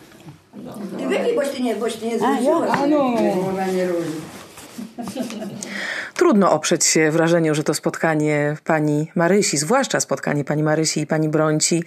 Ty 0.97 1.07
wypij, 1.07 1.35
boś 1.35 1.49
ty 1.49 1.63
nie, 1.63 1.75
boś 1.75 1.95
ty 1.95 2.05
nie 2.05 2.19
zrzuciła. 2.19 2.67
A 2.67 2.87
no. 2.87 3.13
Ona 3.49 3.65
nie 3.65 3.85
lubi. 3.85 4.11
Trudno 6.13 6.51
oprzeć 6.51 6.85
się 6.85 7.11
wrażeniu, 7.11 7.55
że 7.55 7.63
to 7.63 7.73
spotkanie 7.73 8.57
pani 8.63 9.11
Marysi, 9.15 9.57
zwłaszcza 9.57 9.99
spotkanie 9.99 10.43
pani 10.43 10.63
Marysi 10.63 10.99
i 10.99 11.07
pani 11.07 11.29
Bronci, 11.29 11.83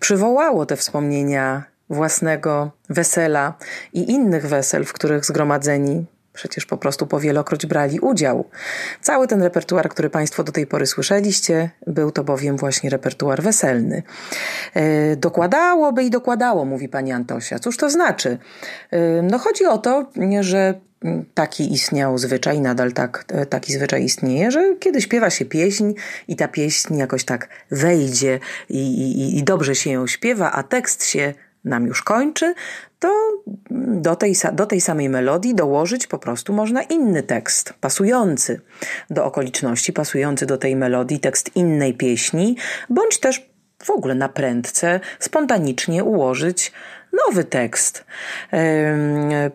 przywołało 0.00 0.66
te 0.66 0.76
wspomnienia 0.76 1.62
własnego 1.90 2.70
wesela 2.88 3.54
i 3.92 4.10
innych 4.10 4.46
wesel, 4.46 4.84
w 4.84 4.92
których 4.92 5.24
zgromadzeni 5.24 6.04
przecież 6.32 6.66
po 6.66 6.76
prostu 6.76 7.06
powielokroć 7.06 7.66
brali 7.66 8.00
udział. 8.00 8.44
Cały 9.00 9.28
ten 9.28 9.42
repertuar, 9.42 9.88
który 9.88 10.10
Państwo 10.10 10.44
do 10.44 10.52
tej 10.52 10.66
pory 10.66 10.86
słyszeliście, 10.86 11.70
był 11.86 12.10
to 12.10 12.24
bowiem 12.24 12.56
właśnie 12.56 12.90
repertuar 12.90 13.42
weselny. 13.42 14.02
E, 14.74 15.16
dokładałoby 15.16 16.04
i 16.04 16.10
dokładało, 16.10 16.64
mówi 16.64 16.88
pani 16.88 17.12
Antosia. 17.12 17.58
Cóż 17.58 17.76
to 17.76 17.90
znaczy? 17.90 18.38
E, 18.90 19.22
no 19.22 19.38
chodzi 19.38 19.66
o 19.66 19.78
to, 19.78 20.10
że 20.40 20.74
taki 21.34 21.72
istniał 21.72 22.18
zwyczaj, 22.18 22.60
nadal 22.60 22.92
tak, 22.92 23.24
taki 23.48 23.72
zwyczaj 23.72 24.04
istnieje, 24.04 24.50
że 24.50 24.76
kiedy 24.80 25.00
śpiewa 25.00 25.30
się 25.30 25.44
pieśń 25.44 25.92
i 26.28 26.36
ta 26.36 26.48
pieśń 26.48 26.96
jakoś 26.96 27.24
tak 27.24 27.48
wejdzie 27.70 28.40
i, 28.68 28.78
i, 28.78 29.38
i 29.38 29.42
dobrze 29.42 29.74
się 29.74 29.90
ją 29.90 30.06
śpiewa, 30.06 30.52
a 30.52 30.62
tekst 30.62 31.04
się 31.04 31.34
nam 31.64 31.86
już 31.86 32.02
kończy, 32.02 32.54
to 33.02 33.42
do 34.02 34.16
tej, 34.16 34.34
do 34.52 34.66
tej 34.66 34.80
samej 34.80 35.08
melodii 35.08 35.54
dołożyć 35.54 36.06
po 36.06 36.18
prostu 36.18 36.52
można 36.52 36.82
inny 36.82 37.22
tekst, 37.22 37.74
pasujący 37.80 38.60
do 39.10 39.24
okoliczności, 39.24 39.92
pasujący 39.92 40.46
do 40.46 40.58
tej 40.58 40.76
melodii, 40.76 41.20
tekst 41.20 41.56
innej 41.56 41.94
pieśni, 41.94 42.56
bądź 42.90 43.20
też 43.20 43.50
w 43.82 43.90
ogóle 43.90 44.14
na 44.14 44.28
prędce, 44.28 45.00
spontanicznie 45.18 46.04
ułożyć 46.04 46.72
nowy 47.12 47.44
tekst. 47.44 48.04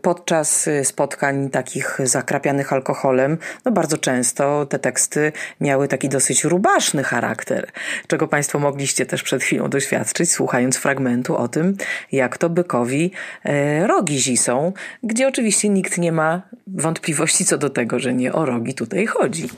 Podczas 0.01 0.69
spotkań 0.83 1.49
takich 1.49 1.99
zakrapianych 2.03 2.73
alkoholem, 2.73 3.37
no 3.65 3.71
bardzo 3.71 3.97
często 3.97 4.65
te 4.65 4.79
teksty 4.79 5.31
miały 5.61 5.87
taki 5.87 6.09
dosyć 6.09 6.43
rubaszny 6.43 7.03
charakter, 7.03 7.71
czego 8.07 8.27
Państwo 8.27 8.59
mogliście 8.59 9.05
też 9.05 9.23
przed 9.23 9.43
chwilą 9.43 9.69
doświadczyć, 9.69 10.31
słuchając 10.31 10.77
fragmentu 10.77 11.37
o 11.37 11.47
tym, 11.47 11.77
jak 12.11 12.37
to 12.37 12.49
bykowi 12.49 13.11
e, 13.43 13.87
rogi 13.87 14.19
zisą, 14.19 14.73
gdzie 15.03 15.27
oczywiście 15.27 15.69
nikt 15.69 15.97
nie 15.97 16.11
ma 16.11 16.41
wątpliwości 16.67 17.45
co 17.45 17.57
do 17.57 17.69
tego, 17.69 17.99
że 17.99 18.13
nie 18.13 18.33
o 18.33 18.45
rogi 18.45 18.73
tutaj 18.73 19.05
chodzi. 19.05 19.49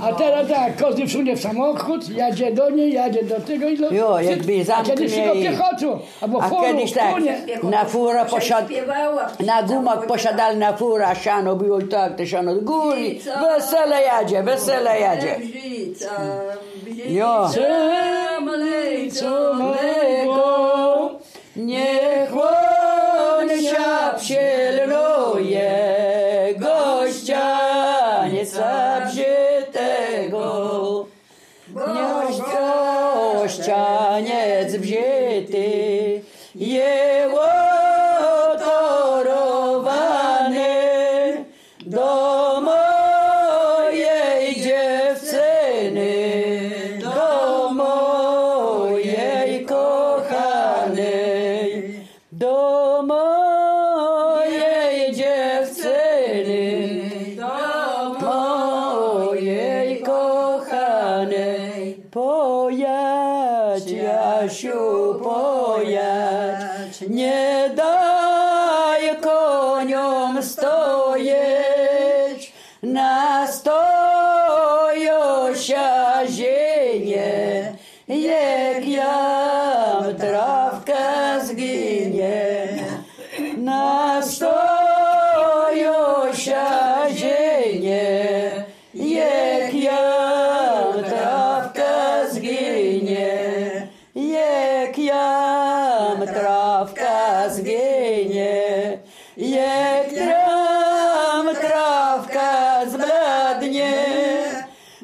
A 0.00 0.12
teraz 0.12 0.48
tak, 0.48 0.76
każdy 0.76 1.06
wsunie 1.06 1.36
w 1.36 1.40
samochód, 1.40 2.10
jadzie 2.10 2.52
do 2.52 2.70
niej, 2.70 2.92
jadzie 2.92 3.24
do 3.24 3.40
tego 3.40 3.68
i 3.68 3.78
do... 3.78 3.90
Jo, 3.90 4.20
jakby 4.20 4.52
A 4.74 4.82
kiedyś 4.82 5.10
zamknie 5.10 5.40
i- 5.40 5.42
piechotą, 5.42 5.98
albo 6.20 6.42
A 6.42 6.48
furą, 6.48 6.62
kiedyś 6.62 6.92
tak, 6.92 7.12
konie. 7.14 7.38
na 7.62 7.84
furę 7.84 8.24
posiad... 8.24 8.64
Na 9.46 9.62
gumach 9.62 10.06
posiadali 10.06 10.58
na 10.58 10.76
fura, 10.76 11.14
siano 11.14 11.56
było 11.56 11.80
i 11.80 11.88
tak, 11.88 12.16
to 12.16 12.26
siano 12.26 12.54
do 12.54 12.60
góry. 12.60 13.14
Wesele 13.56 14.02
jadzie, 14.02 14.42
wesele 14.42 15.00
jadzie. 15.00 15.36
Jo. 17.08 17.50
malejco, 18.40 19.54
Mego, 19.54 21.10
niech 21.56 22.32
on 22.36 23.48
się 24.20 24.38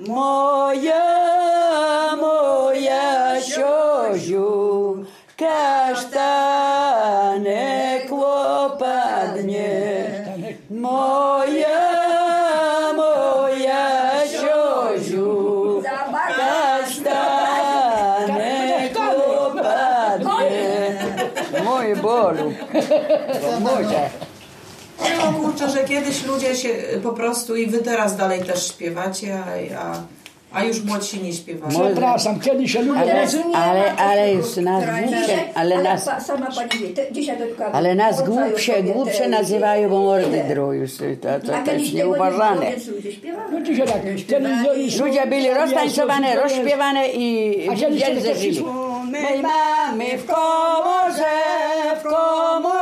Моя, 0.06 1.02
моя 2.16 3.40
щожу, 3.40 5.06
каштане 5.37 6.34
клопадне. 8.08 9.64
Моя, 10.68 11.80
моя 12.94 14.25
щожу, 14.26 15.82
каштане 16.37 17.73
клопадне. 18.94 20.54
Muy 21.64 21.94
bolo. 21.94 22.52
Muito. 23.61 24.24
Kurczę, 25.64 25.80
że 25.80 25.88
kiedyś 25.88 26.26
ludzie 26.26 26.56
się 26.56 26.68
po 27.02 27.12
prostu 27.12 27.56
i 27.56 27.66
wy 27.66 27.78
teraz 27.78 28.16
dalej 28.16 28.42
też 28.42 28.68
śpiewacie, 28.68 29.38
a, 29.78 29.78
a, 29.78 30.02
a 30.52 30.64
już 30.64 30.85
młodsi 30.85 31.23
nie 31.23 31.33
śpiewają. 31.33 31.80
Przepraszam, 31.80 32.40
kiedy 32.40 32.68
się 32.68 32.83
ludzie 32.83 33.00
Ale, 33.00 33.28
ale, 33.54 33.94
ale 33.97 34.33
już 34.33 34.56
nas 34.56 34.85
głupsze, 34.85 35.37
ale 35.54 35.83
nas, 35.83 36.11
Sama 36.26 36.47
pani 36.47 36.94
wie, 36.94 37.12
dzisiaj 37.12 37.37
tylko... 37.37 37.64
ale 37.64 37.94
nas 37.94 38.23
głupsze, 38.23 38.83
głupsze 38.83 39.28
nazywają, 39.28 39.88
bo 39.88 40.00
mordy 40.00 40.44
drą 40.49 40.73
już. 40.73 40.90
To, 40.97 41.47
to 41.47 41.64
kiedyś 41.64 41.92
nie 41.92 41.94
nieuważane. 41.94 42.66
No 43.52 43.61
dzisiaj 43.61 43.87
tak, 43.87 44.02
Ludzie 45.00 45.26
byli 45.26 45.50
roztańcowane, 45.50 46.28
jest- 46.30 46.42
rozśpiewane 46.42 47.09
i 47.09 47.68
A 47.68 47.75
kiedyś 47.75 48.02
tak. 48.02 48.12
My 49.11 49.42
mamy 49.42 50.18
w 50.18 50.26
komorze, 50.26 51.35
w 52.00 52.02
komorze, 52.02 52.74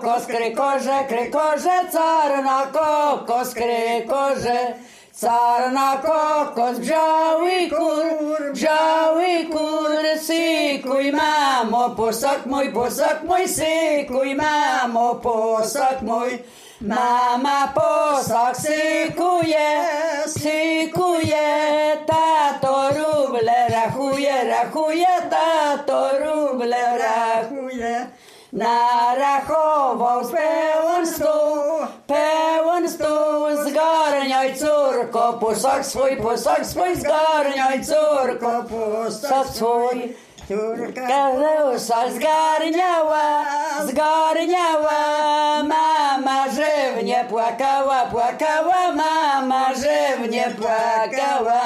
кокос, 0.00 0.26
крикоже, 0.26 1.06
крикоже, 1.08 1.90
цар 1.92 2.42
на 2.42 2.66
кокос, 2.72 3.54
крикоже, 3.54 4.76
цар 5.12 5.72
на 5.72 5.96
кокос, 5.96 6.78
бджавий 6.78 7.70
кур, 7.70 8.52
бджавий 8.52 9.44
кур, 9.44 10.00
сикуй, 10.26 11.12
мамо, 11.12 11.94
посак 11.96 12.46
мой, 12.46 12.70
посак 12.70 13.22
мой, 13.24 13.46
сикуй, 13.46 14.34
мамо, 14.34 15.14
посак 15.14 16.02
мой. 16.02 16.44
Мама 16.80 17.72
посак 17.74 18.56
сикує, 18.56 19.84
сикує, 20.26 21.98
тато 22.06 22.90
рубле, 22.96 23.68
рахує, 23.70 24.44
рахує, 24.44 25.22
тато 25.30 26.10
рубле, 26.18 26.98
рахує. 26.98 28.06
Narachował 28.52 30.20
pełen 30.20 31.06
stół, 31.06 31.86
pełen 32.06 32.88
stół, 32.88 33.66
zgarniaj 33.66 34.56
córko, 34.56 35.32
posok 35.32 35.84
swój, 35.84 36.16
posok 36.16 36.64
swój, 36.66 36.96
zgarniaj 36.96 37.84
córko, 37.84 38.64
posok 38.70 39.46
swój. 39.46 40.14
Kareusa 40.94 42.10
zgarniała, 42.10 43.44
zgarniała, 43.84 44.98
mama 45.62 46.44
żywnie 46.48 47.24
płakała, 47.28 48.06
płakała, 48.06 48.92
mama 48.92 49.66
żywnie 49.74 50.54
płakała. 50.60 51.60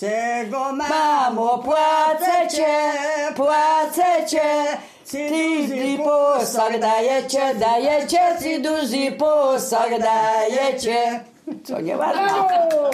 Czego 0.00 0.72
mamo, 0.72 1.58
płacę 1.58 2.48
cię, 2.56 2.92
płacę 3.36 4.26
cię, 4.26 4.78
ty 5.10 5.98
posag 6.04 6.80
dajecie, 6.80 7.54
dajecie, 7.60 8.18
ty 8.38 8.60
duży 8.60 9.12
posag 9.18 9.90
dajecie. 10.00 11.20
Co 11.64 11.80
nie 11.80 11.96
ładno? 11.96 12.48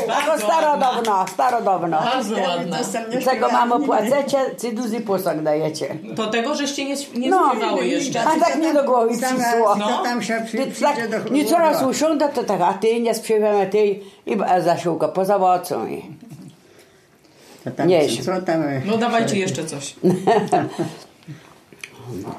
Tako 0.07 0.39
starodawno, 0.39 1.27
starodawno. 1.33 1.99
Bardzo 1.99 2.35
ładne. 2.41 2.79
Czego 3.25 3.49
mamo 3.49 3.81
płacecie, 3.81 4.39
ty 4.61 4.73
duży 4.73 5.01
posag 5.01 5.43
dajecie. 5.43 5.97
To 6.17 6.27
tego, 6.27 6.55
żeście 6.55 6.85
nie, 6.85 6.95
nie 7.15 7.31
No, 7.31 7.51
śpiewały 7.51 7.87
jeszcze. 7.87 8.21
a 8.21 8.41
tak 8.41 8.57
nie 8.59 8.75
do 8.75 8.85
głowy 8.85 9.09
przyszło. 9.17 9.77
No. 9.77 10.03
Tam 10.03 10.23
się 10.23 10.43
przy, 10.47 10.83
tak, 10.83 11.11
do 11.11 11.35
nie 11.35 11.45
coraz 11.45 11.83
usiądę, 11.83 12.29
to 12.29 12.45
tak, 12.45 12.61
a 12.61 12.75
ty 12.75 13.01
nie 13.01 13.15
śpiewamy, 13.15 13.67
ty 13.67 14.01
i 14.27 14.37
a 14.47 14.61
zasiłka 14.61 15.09
poza 15.09 15.39
mocą. 15.39 15.87
I... 15.87 16.03
To 17.65 17.71
tam, 17.71 17.89
Nie. 17.89 18.09
Co 18.23 18.43
tam? 18.43 18.63
No 18.85 18.97
dawajcie 18.99 19.39
jeszcze 19.39 19.65
coś. 19.65 19.95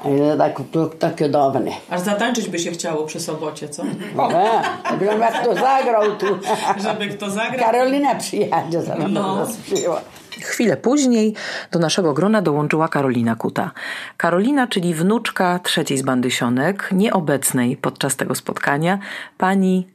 I 0.04 0.38
tak, 0.38 0.60
to, 0.72 0.86
takie 0.86 1.28
dawne. 1.28 1.70
Aż 1.90 2.00
zatańczyć 2.00 2.48
by 2.48 2.58
się 2.58 2.70
chciało 2.70 3.04
przy 3.06 3.20
sobocie, 3.20 3.68
co? 3.68 3.82
E, 3.82 4.62
Oglądam 4.94 5.20
jak 5.20 5.44
to 5.44 5.54
zagrał 5.54 6.16
tu. 6.16 6.26
Żeby 6.84 7.08
kto 7.08 7.30
zagrał. 7.30 7.66
Karolina 7.66 8.14
przyjadzie 8.14 8.82
zaraz 8.82 9.04
No. 9.10 9.36
nas 9.36 9.56
przyjęła. 9.56 10.00
Chwilę 10.40 10.76
później 10.76 11.34
do 11.70 11.78
naszego 11.78 12.14
grona 12.14 12.42
dołączyła 12.42 12.88
Karolina 12.88 13.34
Kuta. 13.36 13.70
Karolina, 14.16 14.66
czyli 14.66 14.94
wnuczka 14.94 15.58
trzeciej 15.58 15.98
z 15.98 16.02
bandy 16.02 16.30
Sionek, 16.30 16.88
nieobecnej 16.92 17.76
podczas 17.76 18.16
tego 18.16 18.34
spotkania, 18.34 18.98
pani 19.38 19.88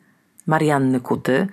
Marianny 0.48 1.00
Kuty, 1.00 1.48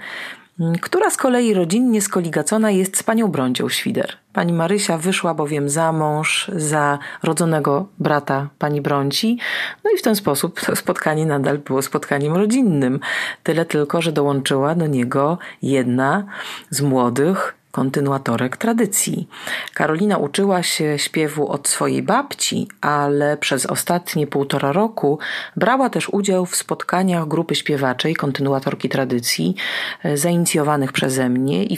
która 0.81 1.11
z 1.11 1.17
kolei 1.17 1.55
rodzinnie 1.55 2.03
skoligacona 2.03 2.71
jest 2.71 2.97
z 2.97 3.03
panią 3.03 3.29
Brącią 3.29 3.69
Świder. 3.69 4.17
Pani 4.33 4.53
Marysia 4.53 4.99
wyszła 4.99 5.35
bowiem 5.35 5.69
za 5.69 5.93
mąż 5.93 6.51
za 6.57 6.99
rodzonego 7.23 7.87
brata 7.99 8.49
pani 8.59 8.81
Brąci, 8.81 9.39
no 9.85 9.91
i 9.95 9.99
w 9.99 10.03
ten 10.03 10.17
sposób 10.17 10.61
to 10.61 10.77
spotkanie 10.77 11.27
nadal 11.27 11.59
było 11.59 11.83
spotkaniem 11.83 12.37
rodzinnym. 12.37 13.01
Tyle 13.43 13.65
tylko, 13.65 14.03
że 14.03 14.13
dołączyła 14.13 14.75
do 14.75 14.87
niego 14.87 15.39
jedna 15.63 16.25
z 16.71 16.81
młodych 16.81 17.60
kontynuatorek 17.71 18.57
tradycji. 18.57 19.29
Karolina 19.75 20.19
uczyła 20.19 20.63
się 20.63 20.99
śpiewu 20.99 21.49
od 21.49 21.69
swojej 21.69 22.03
babci, 22.03 22.69
ale 22.81 23.37
przez 23.37 23.67
ostatnie 23.67 24.27
półtora 24.27 24.73
roku 24.73 25.19
brała 25.57 25.91
też 25.91 26.09
udział 26.09 26.47
w 26.47 26.57
spotkaniach 26.57 27.29
grupy 27.29 27.55
śpiewaczej, 27.55 28.15
kontynuatorki 28.15 28.89
tradycji, 28.89 29.55
e, 30.05 30.17
zainicjowanych 30.17 30.93
przeze 30.93 31.29
mnie 31.29 31.65
i 31.65 31.77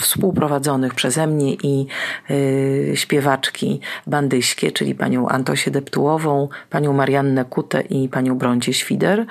współprowadzonych 0.00 0.94
przeze 0.94 1.26
mnie 1.26 1.54
i 1.54 1.86
y, 2.30 2.92
śpiewaczki 2.94 3.80
bandyśkie, 4.06 4.72
czyli 4.72 4.94
panią 4.94 5.28
Antosię 5.28 5.70
Deptułową, 5.70 6.48
panią 6.70 6.92
Mariannę 6.92 7.44
Kutę 7.44 7.80
i 7.80 8.08
panią 8.08 8.38
Brącie 8.38 8.72
Świder. 8.72 9.26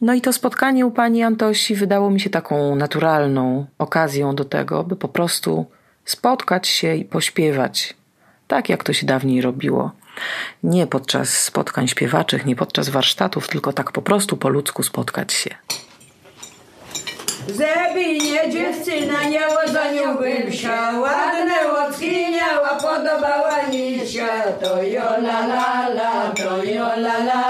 No 0.00 0.14
i 0.14 0.20
to 0.20 0.32
spotkanie 0.32 0.86
u 0.86 0.90
pani 0.90 1.22
Antosi 1.22 1.74
wydało 1.74 2.10
mi 2.10 2.20
się 2.20 2.30
taką 2.30 2.76
naturalną 2.76 3.66
okazją 3.78 4.34
do 4.34 4.44
tego, 4.44 4.84
by 4.84 4.96
po 4.96 5.07
prostu 5.08 5.66
spotkać 6.04 6.68
się 6.68 6.94
i 6.94 7.04
pośpiewać, 7.04 7.96
tak 8.48 8.68
jak 8.68 8.84
to 8.84 8.92
się 8.92 9.06
dawniej 9.06 9.42
robiło. 9.42 9.90
Nie 10.62 10.86
podczas 10.86 11.28
spotkań 11.28 11.88
śpiewaczych, 11.88 12.46
nie 12.46 12.56
podczas 12.56 12.88
warsztatów, 12.88 13.48
tylko 13.48 13.72
tak 13.72 13.92
po 13.92 14.02
prostu 14.02 14.36
po 14.36 14.48
ludzku 14.48 14.82
spotkać 14.82 15.32
się. 15.32 15.54
Żeby 17.48 18.18
nie 18.18 18.52
dziewczyna 18.52 19.22
nie 19.24 19.72
za 19.72 19.92
nią 19.92 20.16
bym 20.16 20.52
się 20.52 20.78
ładne 21.00 21.72
łocki 21.72 22.26
miała, 22.30 22.68
podobała 22.68 23.62
mi 23.70 24.06
się. 24.08 24.28
To 24.62 24.82
jo 24.82 25.16
la 25.18 25.46
la 25.46 25.88
la, 25.88 26.32
to 26.36 26.64
jo 26.64 26.86
la 26.96 27.16
la, 27.18 27.47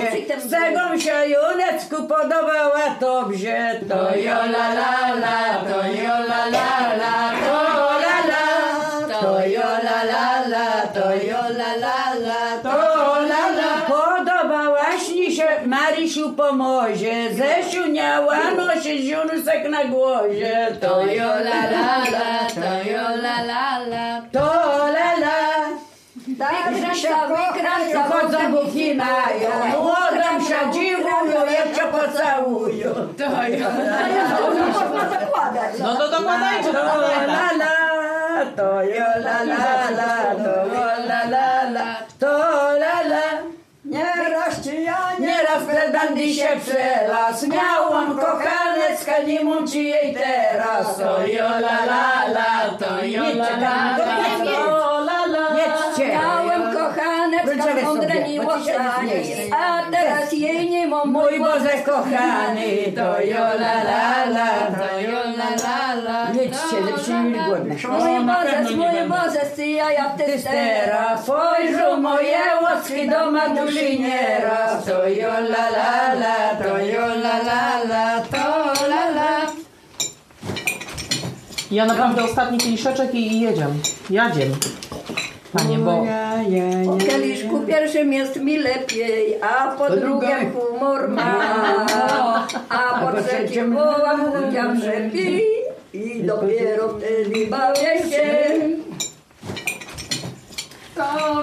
sobie. 0.00 0.40
Z 0.40 0.50
tego 0.50 0.98
się 0.98 1.26
Junecku 1.26 1.96
podobała 2.02 2.84
dobrze. 3.00 3.80
To 3.88 4.16
jo 4.16 4.34
la 4.54 4.66
la 4.78 5.14
la, 5.22 5.38
to 5.70 5.78
jo 6.02 6.14
la 6.28 6.46
la 6.46 6.96
la, 7.00 7.16
to 7.46 7.58
la 8.04 8.16
la, 8.30 8.46
to 9.20 9.46
jo 9.46 9.68
la 9.86 10.02
la 10.12 10.48
la, 10.48 10.68
to 10.94 11.06
jo 11.26 11.42
la 11.58 11.70
la 11.84 12.14
la, 12.26 12.42
to 12.62 12.76
la 13.28 13.48
la. 13.58 13.70
Podobałaś 13.88 15.08
mi 15.16 15.32
się 15.36 15.48
Marysiu 15.66 16.32
po 16.32 16.52
mozie, 16.52 17.14
zesiuniała 17.34 18.36
nosi 18.56 19.02
ziunusek 19.02 19.68
na 19.70 19.84
głozie. 19.84 20.66
To 20.80 21.06
jo 21.06 21.28
la 21.28 21.60
la 21.72 21.98
la, 22.12 22.48
to 22.54 22.90
jo 22.90 23.02
la 23.22 23.42
la 23.42 23.78
la, 23.78 24.22
to 24.32 24.38
la 24.38 24.54
la. 24.54 24.59
Zakręca, 26.90 27.26
wykręca, 27.26 28.02
Chodzą 28.02 28.52
buki 28.52 28.94
mają, 28.94 29.50
młodą 29.82 30.44
się 30.48 30.72
dziwują, 30.72 31.46
jeszcze 31.50 31.86
pocałują. 31.86 32.90
To 33.18 33.24
Można 34.72 35.10
zakładać. 35.10 35.78
No 35.78 35.96
to 35.96 36.08
dokładajcie, 36.08 36.72
la 36.72 36.94
la 37.26 37.52
la, 37.60 38.46
to 38.56 38.82
jo 38.82 39.04
la 39.16 39.42
la 39.42 39.90
la, 39.90 40.34
to 40.44 40.66
jo 40.74 40.84
la 41.08 41.24
la 41.24 41.70
la, 41.70 41.96
to 42.18 42.72
la 42.78 43.02
la. 43.08 43.50
Nieraz 43.84 44.60
ci 44.64 44.84
ja 44.84 45.16
nie 45.18 45.26
Nieraz 45.26 45.62
wtedy 45.62 46.34
się 46.34 46.48
przelas, 46.64 47.46
miałam 47.46 48.18
kochanecka, 48.18 49.22
nie 49.26 49.44
mam 49.44 49.68
ci 49.68 49.84
jej 49.84 50.14
teraz. 50.14 50.96
To 50.96 51.26
jo 51.26 51.44
la 51.44 51.84
la 51.84 52.28
la, 52.28 52.70
to 52.78 53.04
jo 53.04 53.22
la 53.22 53.50
la 53.56 53.96
la, 53.98 54.38
to 54.44 54.79
Ty 58.24 59.24
się 59.24 59.54
a 59.56 59.90
teraz 59.90 60.32
jej 60.32 60.70
nie 60.70 60.88
mam. 60.88 61.10
Mój 61.10 61.38
Boże 61.38 61.82
kochany, 61.86 62.92
to 62.96 63.20
jo 63.20 63.44
la 63.62 63.84
la 63.84 64.50
to 64.78 65.00
jo 65.00 65.18
la 65.36 65.50
la 65.94 66.26
żebyście 66.32 67.14
nie 67.14 67.30
byli 67.30 67.44
głodne. 67.44 67.74
Mój 67.88 68.26
Boże, 68.26 68.76
mój 68.76 69.08
Boże, 69.08 69.40
ty 69.56 69.66
ja, 69.68 69.92
ja 69.92 70.10
ty 70.10 70.42
teraz 70.42 71.22
spojrzą 71.22 72.00
moje 72.00 72.38
łoski 72.62 73.08
do 73.08 73.30
matuliniera. 73.30 74.82
To 74.86 75.08
jo 75.08 75.28
la 75.28 75.70
la 76.14 76.56
to 76.62 76.78
jo 76.78 77.06
la 77.06 77.38
la 77.88 78.20
to 78.30 78.86
la 78.88 79.10
la. 79.10 79.50
Ja 81.70 81.86
naprawdę 81.86 82.24
ostatni 82.24 82.58
kieliszeczek 82.58 83.14
i, 83.14 83.32
i 83.32 83.40
jedziemy. 83.40 83.74
Jadziem. 84.10 84.50
Panie, 85.52 85.78
bo... 85.78 86.04
Ja, 86.04 86.42
ja, 86.42 86.84
Po 86.86 86.96
kieliszku 86.96 87.60
pierwszym 87.60 88.12
jest 88.12 88.36
mi 88.36 88.58
lepiej, 88.58 89.42
a 89.42 89.68
po 89.78 89.90
drugim 89.90 90.52
humor 90.52 91.08
ma. 91.08 92.46
A 92.68 93.00
po 93.00 93.22
trzecim 93.22 93.74
wołam 93.74 94.20
ludziom, 94.34 94.80
że 94.80 94.92
pij 95.12 95.42
i 95.92 96.22
dopiero 96.22 96.88
wtedy 96.88 97.46
bawię 97.46 97.98
się. 98.10 98.30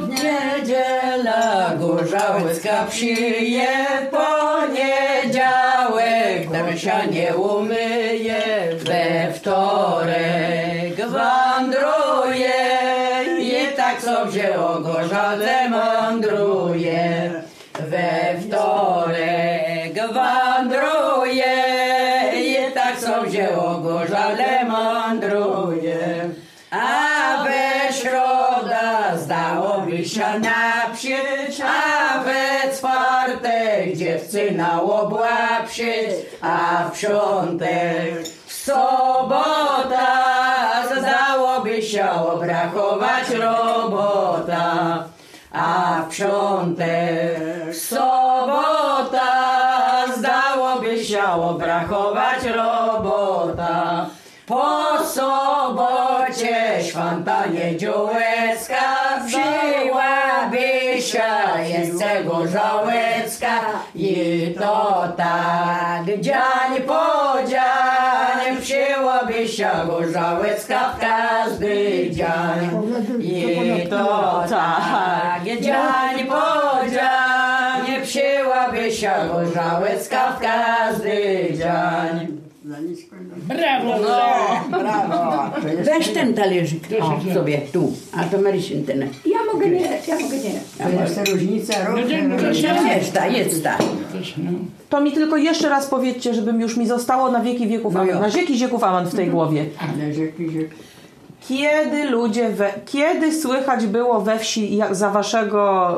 Niedziela 0.09 1.71
Gorzałecka 1.79 2.85
przyje 2.89 3.67
poniedziałek, 4.11 5.41
tam 6.51 6.77
się 6.77 7.07
nie 7.11 7.35
umyje, 7.35 8.41
we 8.85 9.33
wtorek 9.33 10.95
wandruje 11.09 12.06
Gorzałce 15.17 15.69
mądruje. 15.69 17.31
We 17.79 18.35
wtorek 18.41 20.13
wandruje 20.13 21.55
i 22.35 22.73
tak 22.73 22.99
sobie 22.99 23.57
o 23.57 23.77
Gorzale 23.77 24.65
mądruje. 24.65 26.29
A 26.71 27.43
we 27.43 27.93
środa 27.93 29.17
zdałoby 29.17 30.05
się 30.05 30.39
napsieć, 30.39 31.61
a 31.65 32.23
we 32.23 32.73
czwartek 32.77 33.95
dziewczyna 33.95 34.81
obłapsieć, 34.81 36.09
a 36.41 36.83
w 36.93 36.99
piątek 37.01 38.36
się 41.97 42.11
obrachować 42.11 43.29
robota. 43.29 45.03
A 45.51 46.01
w 46.09 46.17
piątek 46.17 47.75
sobota 47.75 49.33
zdałoby 50.17 51.05
się 51.05 51.23
obrachować 51.23 52.43
robota. 52.43 54.05
Po 54.45 54.97
sobocie 55.05 56.83
święta 56.83 57.45
niedziałecka 57.45 58.83
wzięłaby 59.25 61.01
się 61.01 61.29
jeszcze 61.67 62.23
gorzałecka 62.23 63.59
i 63.95 64.55
to 64.59 65.03
tak 65.17 66.05
dzień 66.19 66.66
się 69.57 69.69
gorzałecka 69.87 70.93
w 70.93 70.99
każdy 70.99 72.09
dzień 72.11 72.69
i 73.21 73.87
to 73.89 74.43
tak 74.49 75.43
dzień 75.45 76.27
po 76.27 76.85
dzień 76.89 78.01
wzięłaby 78.03 78.91
się 78.91 79.11
gorzałecka 79.33 80.31
w 80.31 80.41
każdy 80.41 81.47
dzień. 81.49 82.37
Brawo! 83.47 83.95
No, 84.71 84.79
brawo. 84.79 85.51
Weź 85.83 86.07
ten 86.07 86.33
talerzyk 86.33 86.83
o, 87.01 87.33
sobie 87.33 87.61
tu, 87.73 87.93
a 88.13 88.23
to 88.23 88.37
Marysин 88.41 88.85
ten. 88.85 88.99
Ja 89.25 89.53
mogę 89.53 89.69
nie, 89.69 89.81
ja 90.07 90.19
mogę 90.19 90.37
nie. 90.37 90.51
To 90.83 90.89
jest 91.01 91.31
różnica 91.31 91.73
Jest 92.95 93.13
ta, 93.13 93.27
jest 93.27 93.63
ta. 93.63 93.77
To 94.89 95.01
mi 95.01 95.11
tylko 95.11 95.37
jeszcze 95.37 95.69
raz 95.69 95.87
powiedzcie, 95.87 96.33
żeby 96.33 96.51
już 96.51 96.77
mi 96.77 96.87
zostało 96.87 97.31
na 97.31 97.39
wieki 97.39 97.67
wieków 97.67 97.93
No 97.93 98.01
amen. 98.01 98.19
Na 98.19 98.29
wieki 98.29 98.57
wieków 98.57 98.83
amen 98.83 99.05
w 99.05 99.15
tej 99.15 99.27
głowie. 99.27 99.65
Kiedy 101.47 102.09
ludzie, 102.09 102.49
we, 102.49 102.73
kiedy 102.85 103.33
słychać 103.33 103.85
było 103.85 104.21
we 104.21 104.39
wsi 104.39 104.75
jak 104.75 104.95
za 104.95 105.09
waszego, 105.09 105.91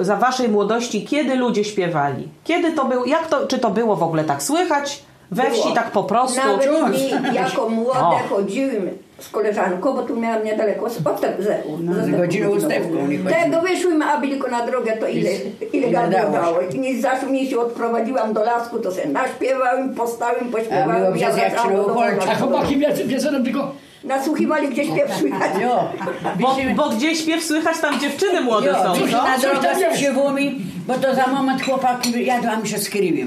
za 0.00 0.16
waszej 0.16 0.48
młodości, 0.48 1.04
kiedy 1.04 1.34
ludzie 1.34 1.64
śpiewali? 1.64 2.28
Kiedy 2.44 2.72
to 2.72 2.84
było, 2.84 3.04
jak 3.04 3.26
to, 3.26 3.46
czy 3.46 3.58
to 3.58 3.70
było 3.70 3.96
w 3.96 4.02
ogóle 4.02 4.24
tak 4.24 4.42
słychać? 4.42 5.02
We 5.30 5.42
Było. 5.42 5.54
wsi 5.54 5.74
tak 5.74 5.90
po 5.90 6.04
prostu? 6.04 6.36
Nawet 6.36 6.90
mi 6.90 7.34
jako 7.34 7.68
młode 7.68 8.00
O. 8.00 8.20
chodziłem 8.28 8.90
z 9.20 9.28
koleżanką, 9.28 9.92
bo 9.94 10.02
tu 10.02 10.20
miałam 10.20 10.44
niedaleko 10.44 10.90
z 10.90 11.06
Ostewzełu. 11.06 11.78
No, 11.80 11.94
z 12.04 12.10
godziną 12.10 12.50
chodziło. 12.50 13.30
Tego 13.30 13.60
wyszłyśmy, 13.60 14.04
a 14.04 14.20
tylko 14.20 14.50
na 14.50 14.66
drogę, 14.66 14.96
to 14.96 15.08
ile, 15.08 15.30
ile 15.72 15.90
gardło 15.90 16.18
dało 16.20 16.32
się. 16.34 16.40
dało. 16.42 16.60
I 16.74 16.78
nie 16.78 17.00
zacznie 17.00 17.46
się 17.50 17.58
odprowadziłam 17.58 18.32
do 18.32 18.44
lasku, 18.44 18.78
to 18.78 18.92
se 18.92 19.08
naśpiewałem, 19.08 19.94
postałem, 19.94 20.48
A 20.48 20.52
pośpiewałem. 20.52 21.02
było 21.02 21.12
przez 21.12 21.36
jak 21.36 21.52
się 21.52 22.30
A 22.30 22.34
chłopaki 22.34 22.76
wiedzą, 22.76 23.06
wiedzą 23.06 23.44
tylko 23.44 23.72
Nasłuchiwali, 24.04 24.68
gdzie 24.68 24.84
śpiew 24.84 25.14
słychać. 25.18 25.50
Jo, 25.62 25.84
Bo, 26.40 26.56
bo 26.76 26.90
gdzie 26.90 27.16
śpiew 27.16 27.44
słychać, 27.44 27.78
tam 27.78 28.00
dziewczyny 28.00 28.40
młode 28.40 28.66
jo, 28.66 28.74
są, 28.74 29.06
na 29.24 29.38
drogę 29.38 29.68
z 29.74 29.94
krzywumi, 29.96 30.60
bo 30.86 30.94
to 30.94 31.14
za 31.14 31.26
moment 31.26 31.62
chłopaki 31.62 32.24
jadłam 32.26 32.66
się 32.66 32.78
z 32.78 32.90
krywiem. 32.90 33.26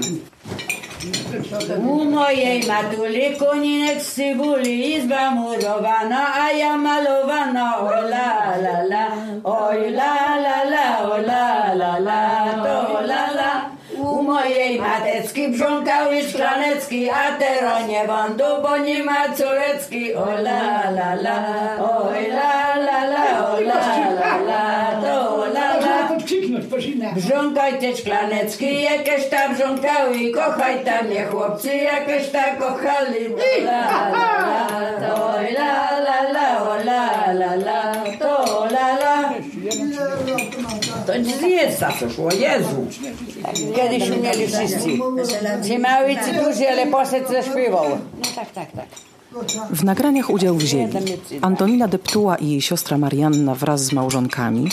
U 1.78 2.04
mojej 2.04 2.66
matuli 2.66 3.36
koninek 3.38 4.02
z 4.02 4.14
cybuli 4.14 4.96
izba 4.96 5.30
murowana, 5.30 6.22
a 6.42 6.50
ja 6.50 6.76
malowana, 6.76 7.78
oj 7.80 8.10
la 8.10 8.58
la 8.64 8.76
la, 8.90 9.04
oj 9.44 9.90
la 9.90 10.14
la 10.44 10.58
la, 10.72 10.86
oj 11.06 11.22
la 11.26 11.74
la 11.74 11.92
la, 11.98 12.22
to 12.64 13.00
la 13.06 13.24
la. 13.38 13.52
U 13.98 14.22
mojej 14.22 14.80
matecki 14.80 15.48
brząkały 15.48 16.22
szklanecki, 16.22 17.10
a 17.10 17.38
teraz 17.38 17.88
nie 17.88 18.04
będą, 18.06 18.62
bo 18.62 18.76
nie 18.78 19.04
ma 19.04 19.28
córecki, 19.36 20.14
oj 20.14 20.42
la 20.42 20.90
la 20.90 21.14
la, 21.14 21.38
oj 21.78 22.28
la 22.28 22.76
la 22.86 23.00
la, 23.12 23.26
oj 23.54 23.64
la 23.64 23.80
la 24.20 24.36
la, 24.48 24.64
to 25.02 25.36
la 25.38 25.43
Brząkaj 27.16 27.80
te 27.80 27.96
szklanecki, 27.96 28.82
jakieś 28.82 29.28
tam 29.30 29.54
brząkały, 29.54 30.30
kochaj 30.34 30.84
tam 30.84 31.06
mnie 31.06 31.24
chłopcy, 31.24 31.76
jakieś 31.76 32.30
tam 32.30 32.56
kochali. 32.56 33.24
La 33.64 34.10
la 34.10 34.38
la, 34.40 35.08
to 35.08 35.32
la 35.58 35.98
la 36.00 36.32
la, 36.32 36.62
o 36.62 36.76
la 36.76 37.32
la 37.32 37.54
la, 37.54 37.94
to 38.18 38.64
la 38.64 38.98
la. 38.98 39.32
To 41.06 41.16
nic 41.16 41.42
jest 41.42 41.78
za 41.78 41.92
co 42.00 42.10
szło, 42.10 42.32
Jezu. 42.32 42.86
Kiedyś 43.76 44.10
umieli 44.10 44.46
wszyscy. 44.46 44.88
Ci 45.66 45.78
mały, 45.78 46.14
ci 46.14 46.32
duży, 46.44 46.68
ale 46.68 46.86
poszedł 46.86 47.32
zaśpiewał. 47.32 47.84
No 47.88 48.26
tak, 48.36 48.50
tak, 48.50 48.72
tak. 48.72 49.13
W 49.70 49.84
nagraniach 49.84 50.30
udział 50.30 50.56
wzięli 50.56 50.92
Antonina 51.42 51.88
Deptuła 51.88 52.36
i 52.36 52.50
jej 52.50 52.62
siostra 52.62 52.98
Marianna 52.98 53.54
wraz 53.54 53.84
z 53.84 53.92
małżonkami, 53.92 54.68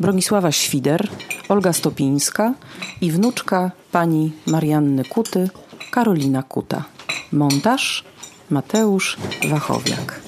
Bronisława 0.00 0.52
Świder, 0.52 1.08
Olga 1.48 1.72
Stopińska 1.72 2.54
i 3.00 3.10
wnuczka 3.10 3.70
pani 3.92 4.32
Marianny 4.46 5.04
Kuty, 5.04 5.50
Karolina 5.90 6.42
Kuta. 6.42 6.84
Montaż 7.32 8.04
Mateusz 8.50 9.16
Wachowiak. 9.50 10.21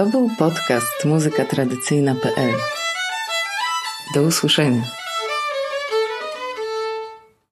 To 0.00 0.06
był 0.06 0.30
podcast 0.38 1.04
muzykatradycyjna.pl. 1.04 2.54
Do 4.14 4.22
usłyszenia. 4.22 4.82